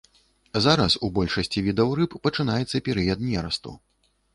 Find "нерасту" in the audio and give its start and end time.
3.33-3.81